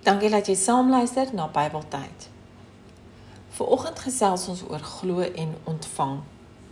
[0.00, 2.30] Dankie dat jy saam luister na Bybeltyd.
[3.52, 6.14] Vanoggend gesels ons oor glo en ontvang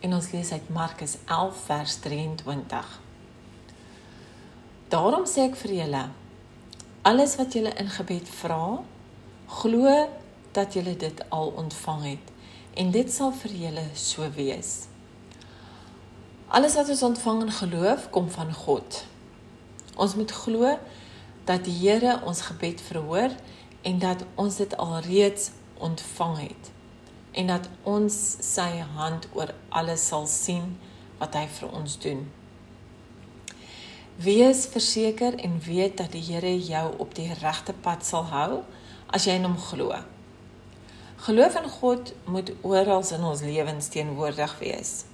[0.01, 2.95] en ons lees uit Markus 11 vers 23.
[4.89, 6.01] Daarom sê ek vir julle
[7.11, 8.79] alles wat julle in gebed vra,
[9.61, 9.93] glo
[10.57, 12.33] dat julle dit al ontvang het
[12.81, 14.87] en dit sal vir julle so wees.
[16.49, 19.03] Alles wat ons ontvang in geloof kom van God.
[20.01, 20.79] Ons moet glo
[21.49, 23.33] dat die Here ons gebed verhoor
[23.89, 26.73] en dat ons dit alreeds ontvang het
[27.33, 30.75] en dat ons sy hand oor alles sal sien
[31.21, 32.25] wat hy vir ons doen.
[34.19, 38.63] Wees verseker en weet dat die Here jou op die regte pad sal hou
[39.15, 39.95] as jy in hom glo.
[41.29, 45.05] Geloof in God moet oral in ons lewens teenwoordig wees.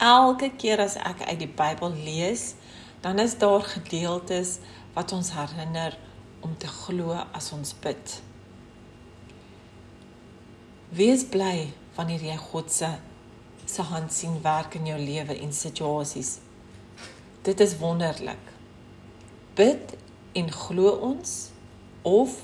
[0.00, 2.54] Elke keer as ek uit die Bybel lees,
[3.02, 4.58] dan is daar gedeeltes
[4.94, 5.98] wat ons herinner
[6.40, 8.16] om te glo as ons bid.
[10.90, 12.90] Wees bly wanneer jy God se
[13.70, 16.38] se hand sien werk in jou lewe en situasies.
[17.46, 18.50] Dit is wonderlik.
[19.54, 19.94] Bid
[20.32, 21.36] en glo ons
[22.02, 22.34] of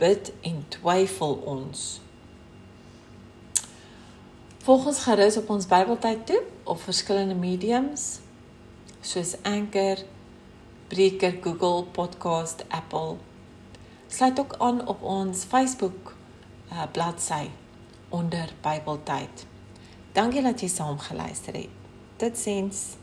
[0.00, 1.86] bid en twyfel ons.
[4.66, 8.18] Volg ons gerus op ons Bybeltyd toe op verskillende mediums
[9.00, 10.02] soos Anchor,
[10.88, 13.16] Breaker, Google Podcast, Apple.
[14.06, 16.16] Sluit ook aan op ons Facebook
[16.72, 17.48] uh, bladsy
[18.08, 19.46] onder Bybeltyd.
[20.12, 21.68] Dankie dat jy saam geluister het.
[22.16, 22.96] Totsiens.